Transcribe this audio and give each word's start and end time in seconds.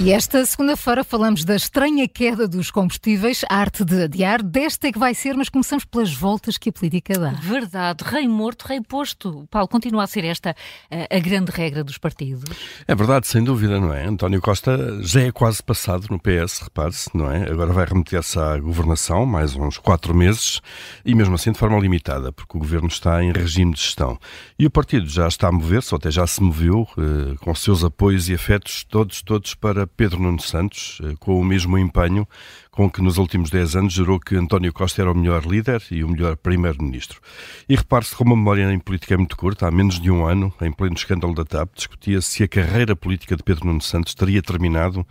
E 0.00 0.12
esta 0.12 0.46
segunda-feira 0.46 1.02
falamos 1.02 1.44
da 1.44 1.56
estranha 1.56 2.06
queda 2.06 2.46
dos 2.46 2.70
combustíveis, 2.70 3.44
a 3.50 3.56
arte 3.56 3.84
de 3.84 4.04
adiar. 4.04 4.40
Desta 4.44 4.86
é 4.86 4.92
que 4.92 4.98
vai 4.98 5.12
ser, 5.12 5.34
mas 5.34 5.48
começamos 5.48 5.84
pelas 5.84 6.14
voltas 6.14 6.56
que 6.56 6.68
a 6.68 6.72
política 6.72 7.18
dá. 7.18 7.30
Verdade, 7.30 8.04
rei 8.04 8.28
morto, 8.28 8.62
rei 8.62 8.80
posto. 8.80 9.48
Paulo, 9.50 9.66
continua 9.66 10.04
a 10.04 10.06
ser 10.06 10.24
esta 10.24 10.54
a, 10.88 11.16
a 11.16 11.18
grande 11.18 11.50
regra 11.50 11.82
dos 11.82 11.98
partidos? 11.98 12.44
É 12.86 12.94
verdade, 12.94 13.26
sem 13.26 13.42
dúvida, 13.42 13.80
não 13.80 13.92
é? 13.92 14.06
António 14.06 14.40
Costa 14.40 15.02
já 15.02 15.22
é 15.22 15.32
quase 15.32 15.60
passado 15.60 16.06
no 16.10 16.20
PS, 16.20 16.60
repare-se, 16.60 17.10
não 17.12 17.28
é? 17.28 17.50
Agora 17.50 17.72
vai 17.72 17.84
remeter-se 17.84 18.38
à 18.38 18.56
governação, 18.56 19.26
mais 19.26 19.56
uns 19.56 19.78
quatro 19.78 20.14
meses, 20.14 20.60
e 21.04 21.12
mesmo 21.12 21.34
assim 21.34 21.50
de 21.50 21.58
forma 21.58 21.76
limitada, 21.76 22.30
porque 22.30 22.56
o 22.56 22.60
governo 22.60 22.86
está 22.86 23.22
em 23.22 23.32
regime 23.32 23.74
de 23.74 23.80
gestão. 23.80 24.16
E 24.56 24.64
o 24.64 24.70
partido 24.70 25.08
já 25.08 25.26
está 25.26 25.48
a 25.48 25.52
mover-se, 25.52 25.92
ou 25.92 25.96
até 25.96 26.08
já 26.08 26.24
se 26.24 26.40
moveu, 26.40 26.86
eh, 26.96 27.34
com 27.40 27.52
seus 27.52 27.82
apoios 27.82 28.28
e 28.28 28.34
afetos 28.34 28.84
todos, 28.84 29.22
todos 29.22 29.56
para 29.56 29.87
Pedro 29.96 30.20
Nuno 30.20 30.40
Santos, 30.40 31.00
eh, 31.02 31.14
com 31.18 31.40
o 31.40 31.44
mesmo 31.44 31.76
empenho 31.78 32.26
com 32.70 32.88
que 32.88 33.02
nos 33.02 33.18
últimos 33.18 33.50
10 33.50 33.74
anos 33.74 33.92
jurou 33.92 34.20
que 34.20 34.36
António 34.36 34.72
Costa 34.72 35.02
era 35.02 35.10
o 35.10 35.14
melhor 35.14 35.44
líder 35.44 35.82
e 35.90 36.04
o 36.04 36.08
melhor 36.08 36.36
primeiro-ministro. 36.36 37.20
E 37.68 37.74
repare-se 37.74 38.14
como 38.14 38.34
a 38.34 38.36
memória 38.36 38.72
em 38.72 38.78
política 38.78 39.14
é 39.14 39.16
muito 39.16 39.36
curta, 39.36 39.66
há 39.66 39.70
menos 39.70 40.00
de 40.00 40.12
um 40.12 40.24
ano, 40.24 40.54
em 40.60 40.70
pleno 40.70 40.94
escândalo 40.94 41.34
da 41.34 41.44
TAP, 41.44 41.74
discutia-se 41.74 42.28
se 42.30 42.44
a 42.44 42.48
carreira 42.48 42.94
política 42.94 43.34
de 43.34 43.42
Pedro 43.42 43.66
Nuno 43.66 43.82
Santos 43.82 44.14
teria 44.14 44.40
terminado 44.40 45.04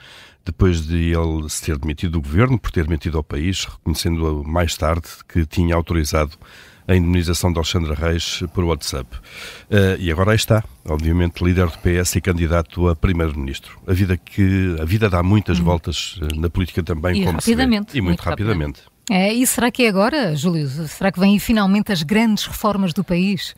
depois 0.45 0.88
de 0.88 1.12
ele 1.12 1.49
se 1.49 1.62
ter 1.66 1.77
demitido 1.77 2.13
do 2.13 2.21
governo, 2.21 2.57
por 2.57 2.71
ter 2.71 2.85
demitido 2.85 3.18
ao 3.18 3.23
país, 3.23 3.66
reconhecendo 3.66 4.44
mais 4.46 4.77
tarde 4.77 5.09
que 5.27 5.46
tinha 5.46 5.76
autorizado 5.76 6.38
a 6.88 6.96
indemnização 6.96 7.52
de 7.52 7.60
Alexandre 7.60 7.93
Reis 7.93 8.43
por 8.54 8.63
WhatsApp. 8.63 9.07
Uh, 9.70 9.99
e 9.99 10.12
agora 10.12 10.32
aí 10.32 10.35
está, 10.35 10.63
obviamente, 10.88 11.44
líder 11.44 11.68
do 11.68 11.77
PS 11.79 12.16
e 12.16 12.21
candidato 12.21 12.88
a 12.88 12.96
primeiro-ministro. 12.96 13.79
A 13.85 13.94
vida 13.94 14.16
que 14.16 14.76
a 14.79 14.85
vida 14.85 15.10
dá 15.10 15.21
muitas 15.21 15.60
hum. 15.60 15.63
voltas 15.63 16.20
eh, 16.21 16.35
na 16.35 16.49
política 16.49 16.82
também, 16.82 17.21
e 17.21 17.26
como 17.26 17.38
rapidamente, 17.38 17.94
vê. 17.94 17.98
E 17.98 18.02
muito, 18.02 18.10
muito 18.10 18.21
rapidamente. 18.21 18.79
rapidamente. 18.79 18.98
É, 19.10 19.34
e 19.34 19.46
será 19.48 19.71
que 19.71 19.84
é 19.84 19.90
agora, 19.90 20.35
Júlio? 20.35 20.68
Será 20.68 21.12
que 21.12 21.20
vêm 21.20 21.40
finalmente 21.40 21.91
as 21.91 22.04
grandes 22.04 22.46
reformas 22.46 22.94
do 22.94 23.04
país? 23.04 23.55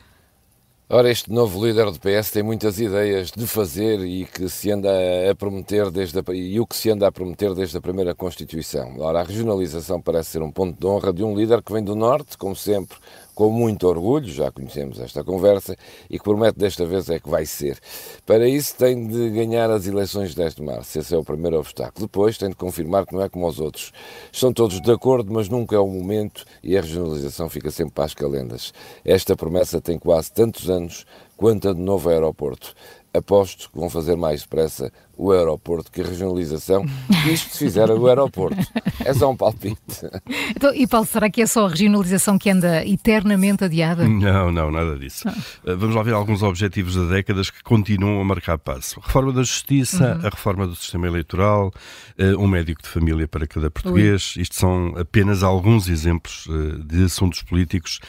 Ora, 0.92 1.12
este 1.12 1.32
novo 1.32 1.64
líder 1.64 1.86
do 1.92 2.00
PS 2.00 2.32
tem 2.32 2.42
muitas 2.42 2.80
ideias 2.80 3.30
de 3.30 3.46
fazer 3.46 4.00
e 4.00 4.26
que 4.26 4.50
se 4.50 4.72
anda 4.72 4.90
a 5.30 5.36
prometer 5.36 5.92
desde 5.92 6.18
a, 6.18 6.24
e 6.34 6.60
o 6.60 6.66
que 6.66 6.76
se 6.76 6.90
anda 6.90 7.06
a 7.06 7.12
prometer 7.12 7.54
desde 7.54 7.78
a 7.78 7.82
primeira 7.82 8.16
Constituição. 8.16 8.96
Ora, 8.98 9.20
a 9.20 9.24
regionalização 9.24 10.02
parece 10.02 10.32
ser 10.32 10.42
um 10.42 10.52
ponto 10.52 10.80
de 10.80 10.88
honra 10.88 11.14
de 11.14 11.24
um 11.24 11.38
líder 11.38 11.62
que 11.62 11.72
vem 11.72 11.84
do 11.84 11.96
Norte, 11.96 12.36
como 12.40 12.56
sempre, 12.56 12.98
com 13.40 13.50
muito 13.50 13.88
orgulho, 13.88 14.28
já 14.28 14.52
conhecemos 14.52 15.00
esta 15.00 15.24
conversa, 15.24 15.74
e 16.10 16.18
que 16.18 16.24
promete 16.26 16.60
desta 16.60 16.86
vez 16.86 17.10
é 17.10 17.22
que 17.22 17.30
vai 17.30 17.46
ser. 17.46 17.80
Para 18.26 18.46
isso 18.50 18.76
tem 18.76 19.08
de 19.08 19.30
ganhar 19.30 19.72
as 19.72 19.88
eleições 19.88 20.32
de 20.32 20.36
10 20.36 20.56
de 20.56 20.62
março, 20.62 21.00
esse 21.00 21.16
é 21.16 21.18
o 21.18 21.24
primeiro 21.24 21.58
obstáculo. 21.58 22.06
Depois 22.06 22.38
tem 22.38 22.50
de 22.50 22.58
confirmar 22.58 23.06
que 23.06 23.14
não 23.16 23.22
é 23.22 23.30
como 23.30 23.48
os 23.48 23.58
outros. 23.62 23.94
Estão 24.30 24.52
todos 24.52 24.82
de 24.82 24.92
acordo, 24.92 25.32
mas 25.32 25.48
nunca 25.48 25.78
é 25.78 25.80
o 25.80 25.88
momento 25.88 26.44
e 26.62 26.78
a 26.78 26.82
regionalização 26.82 27.48
fica 27.48 27.72
sempre 27.72 27.94
para 27.94 28.04
as 28.04 28.14
calendas. 28.14 28.74
Esta 29.06 29.38
promessa 29.38 29.80
tem 29.80 29.98
quase 29.98 30.34
tantos 30.34 30.70
anos 30.70 31.06
quanto 31.38 31.70
a 31.70 31.74
de 31.74 31.80
novo 31.80 32.10
aeroporto 32.10 32.76
aposto 33.14 33.72
que 33.72 33.80
vão 33.80 33.90
fazer 33.90 34.16
mais 34.16 34.42
depressa 34.42 34.92
o 35.20 35.34
aeroporto 35.34 35.92
que 35.92 36.00
a 36.00 36.06
regionalização, 36.06 36.86
isto 37.30 37.52
se 37.52 37.66
fizer 37.66 37.92
o 37.92 38.08
aeroporto. 38.08 38.58
É 39.04 39.14
só 39.14 39.30
um 39.30 39.36
palpite. 39.36 39.78
Então, 40.56 40.74
e 40.74 40.88
Paulo, 40.88 41.06
será 41.06 41.30
que 41.30 41.42
é 41.42 41.48
só 41.48 41.66
a 41.66 41.70
regionalização 41.70 42.38
que 42.38 42.50
anda 42.50 42.86
eternamente 42.86 43.64
adiada? 43.64 44.08
Não, 44.08 44.52
não, 44.52 44.72
nada 44.72 44.98
disso. 44.98 45.28
Ah. 45.28 45.36
Eh, 45.66 45.76
vamos 45.76 45.96
lá 45.96 46.04
ver 46.04 46.14
alguns 46.14 46.44
objetivos 46.44 46.94
de 46.94 47.08
décadas 47.08 47.50
que 47.50 47.64
continuam 47.64 48.20
a 48.20 48.26
marcar 48.26 48.58
passo. 48.58 49.00
A 49.00 49.06
reforma 49.06 49.32
da 49.32 49.44
justiça, 49.44 50.16
uhum. 50.16 50.26
a 50.26 50.30
reforma 50.30 50.68
do 50.68 50.76
sistema 50.76 51.08
eleitoral, 51.08 51.72
eh, 52.18 52.36
um 52.36 52.48
médico 52.48 52.82
de 52.82 52.90
família 52.90 53.28
para 53.28 53.48
cada 53.48 53.70
português. 53.70 54.36
Ui. 54.36 54.42
Isto 54.42 54.56
são 54.56 54.94
apenas 54.98 55.44
alguns 55.44 55.88
exemplos 55.88 56.48
eh, 56.50 56.84
de 56.84 57.06
assuntos 57.06 57.42
políticos 57.42 58.00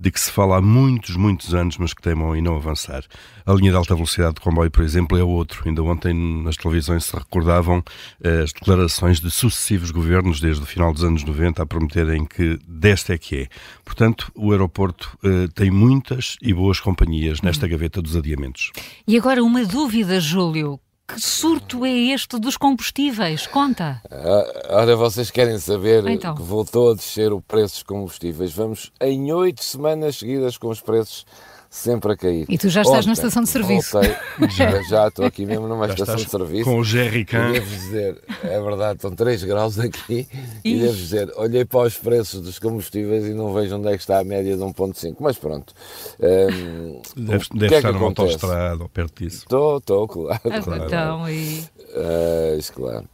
de 0.00 0.10
que 0.10 0.18
se 0.18 0.32
fala 0.32 0.56
há 0.56 0.62
muitos, 0.62 1.14
muitos 1.14 1.54
anos, 1.54 1.76
mas 1.76 1.92
que 1.92 2.00
temam 2.00 2.34
em 2.34 2.40
não 2.40 2.56
avançar. 2.56 3.04
A 3.44 3.52
linha 3.52 3.70
de 3.70 3.76
alta 3.76 3.94
velocidade 3.94 4.34
de 4.34 4.40
comboio, 4.40 4.70
por 4.70 4.82
exemplo, 4.82 5.18
é 5.18 5.22
outro. 5.22 5.62
Ainda 5.66 5.82
ontem 5.82 6.14
nas 6.42 6.56
televisões 6.60 7.04
se 7.04 7.16
recordavam 7.16 7.82
eh, 8.22 8.42
as 8.42 8.52
declarações 8.52 9.20
de 9.20 9.30
sucessivos 9.30 9.90
governos 9.90 10.40
desde 10.40 10.62
o 10.62 10.66
final 10.66 10.92
dos 10.92 11.02
anos 11.02 11.24
90 11.24 11.62
a 11.62 11.66
prometerem 11.66 12.24
que 12.24 12.58
desta 12.66 13.14
é 13.14 13.18
que 13.18 13.42
é. 13.42 13.48
Portanto, 13.84 14.30
o 14.34 14.52
aeroporto 14.52 15.18
uh, 15.24 15.48
tem 15.54 15.70
muitas 15.70 16.36
e 16.40 16.52
boas 16.52 16.80
companhias 16.80 17.40
nesta 17.40 17.66
gaveta 17.66 18.00
dos 18.00 18.16
adiamentos. 18.16 18.70
E 19.06 19.16
agora 19.16 19.42
uma 19.42 19.64
dúvida, 19.64 20.20
Júlio. 20.20 20.78
Que 21.12 21.20
surto 21.20 21.84
é 21.84 21.90
este 21.90 22.38
dos 22.38 22.56
combustíveis? 22.56 23.44
Conta. 23.48 24.00
Ah, 24.08 24.76
ora, 24.76 24.94
vocês 24.94 25.28
querem 25.28 25.58
saber 25.58 26.06
então. 26.06 26.36
que 26.36 26.42
voltou 26.42 26.92
a 26.92 26.94
descer 26.94 27.32
o 27.32 27.40
preço 27.40 27.74
dos 27.74 27.82
combustíveis. 27.82 28.52
Vamos 28.52 28.92
em 29.00 29.32
oito 29.32 29.64
semanas 29.64 30.18
seguidas 30.18 30.56
com 30.56 30.68
os 30.68 30.80
preços 30.80 31.26
sempre 31.70 32.12
a 32.12 32.16
cair. 32.16 32.46
E 32.48 32.58
tu 32.58 32.68
já 32.68 32.82
estás 32.82 32.98
Ontem, 32.98 33.06
na 33.06 33.12
estação 33.12 33.44
de 33.44 33.48
serviço. 33.48 33.92
Voltei, 33.92 34.16
já, 34.50 34.82
já 34.82 35.08
estou 35.08 35.24
aqui 35.24 35.46
mesmo 35.46 35.68
numa 35.68 35.86
já 35.86 35.94
estação 35.94 36.16
de 36.16 36.28
serviço. 36.28 36.64
Com 36.64 36.80
o 36.80 36.84
Jerrycan. 36.84 37.50
E 37.50 37.52
devo 37.52 37.70
dizer, 37.70 38.22
é 38.42 38.60
verdade, 38.60 38.96
estão 38.96 39.14
3 39.14 39.44
graus 39.44 39.78
aqui. 39.78 40.26
E 40.64 40.80
devo 40.80 40.94
dizer, 40.94 41.32
olhei 41.36 41.64
para 41.64 41.86
os 41.86 41.96
preços 41.96 42.40
dos 42.40 42.58
combustíveis 42.58 43.24
e 43.24 43.32
não 43.32 43.54
vejo 43.54 43.76
onde 43.76 43.88
é 43.88 43.92
que 43.92 44.00
está 44.02 44.18
a 44.18 44.24
média 44.24 44.56
de 44.56 44.62
1,5. 44.62 45.16
Mas 45.20 45.38
pronto. 45.38 45.72
Um, 46.18 47.00
deve, 47.16 47.46
deve 47.54 47.74
é 47.74 47.78
estar 47.78 47.92
numa 47.92 48.06
autoestrada 48.06 48.82
ou 48.82 48.88
perto 48.88 49.22
disso. 49.22 49.44
Estou, 49.44 49.78
estou, 49.78 50.08
claro. 50.08 50.40
Ah, 50.44 50.60
claro. 50.60 50.84
Então, 50.84 51.30
e... 51.30 51.64
Uh, 51.90 52.72
claro. 52.74 53.04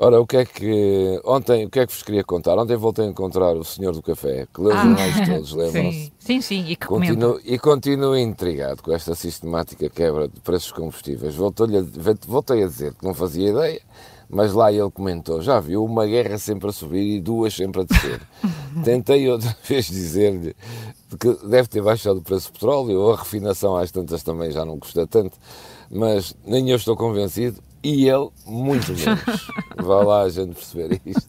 Ora, 0.00 0.20
o 0.20 0.26
que 0.26 0.36
é 0.36 0.44
que. 0.44 1.20
Ontem, 1.24 1.66
o 1.66 1.70
que 1.70 1.80
é 1.80 1.86
que 1.86 1.92
vos 1.92 2.04
queria 2.04 2.22
contar? 2.22 2.56
Ontem 2.56 2.76
voltei 2.76 3.04
a 3.04 3.08
encontrar 3.08 3.56
o 3.56 3.64
senhor 3.64 3.92
do 3.92 4.00
café, 4.00 4.46
que 4.54 4.60
leu 4.60 4.70
os 4.70 4.76
ah, 4.76 4.84
jornais 4.84 5.28
todos, 5.28 5.52
lembram-se? 5.58 6.12
Sim, 6.18 6.40
sim, 6.40 6.64
e 6.68 6.76
que 6.76 6.86
continuo, 6.86 7.40
E 7.44 7.58
continuo 7.98 8.16
intrigado 8.16 8.80
com 8.80 8.92
esta 8.92 9.12
sistemática 9.16 9.90
quebra 9.90 10.28
de 10.28 10.40
preços 10.40 10.70
combustíveis. 10.70 11.34
Voltei 11.34 11.66
a, 11.76 11.84
voltei 12.26 12.62
a 12.62 12.66
dizer 12.68 12.94
que 12.94 13.04
não 13.04 13.12
fazia 13.12 13.50
ideia, 13.50 13.80
mas 14.30 14.52
lá 14.52 14.72
ele 14.72 14.90
comentou: 14.90 15.42
já 15.42 15.58
viu, 15.58 15.84
uma 15.84 16.06
guerra 16.06 16.38
sempre 16.38 16.68
a 16.68 16.72
subir 16.72 17.16
e 17.16 17.20
duas 17.20 17.52
sempre 17.54 17.80
a 17.80 17.84
descer. 17.84 18.20
Tentei 18.84 19.28
outra 19.28 19.54
vez 19.68 19.86
dizer-lhe 19.86 20.54
que 21.18 21.48
deve 21.48 21.66
ter 21.66 21.82
baixado 21.82 22.18
o 22.18 22.22
preço 22.22 22.48
do 22.48 22.52
petróleo, 22.52 23.00
ou 23.00 23.14
a 23.14 23.16
refinação 23.16 23.76
às 23.76 23.90
tantas 23.90 24.22
também 24.22 24.52
já 24.52 24.64
não 24.64 24.78
custa 24.78 25.04
tanto, 25.04 25.36
mas 25.90 26.36
nem 26.46 26.70
eu 26.70 26.76
estou 26.76 26.96
convencido 26.96 27.60
e 27.82 28.08
ele 28.08 28.28
muito 28.46 28.92
menos. 28.92 29.48
Vá 29.76 30.02
lá 30.04 30.22
a 30.22 30.28
gente 30.28 30.54
perceber 30.54 31.00
isto. 31.04 31.28